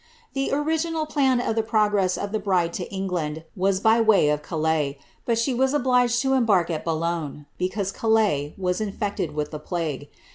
The 0.33 0.51
original 0.51 1.05
plan 1.05 1.39
of 1.39 1.55
the 1.55 1.61
progress 1.61 2.17
of 2.17 2.31
the 2.31 2.39
bride 2.39 2.73
to 2.73 2.91
England 2.91 3.43
was 3.55 3.79
by 3.79 4.01
way 4.01 4.29
of 4.29 4.41
Calais, 4.41 4.97
but 5.27 5.37
she 5.37 5.53
was 5.53 5.75
obliged 5.75 6.23
to 6.23 6.33
embark 6.33 6.71
at 6.71 6.83
Boulogne, 6.83 7.45
because 7.59 7.91
Calais 7.91 8.55
was 8.57 8.81
infected 8.81 9.35
with 9.35 9.51
the 9.51 9.59
plague. 9.59 10.09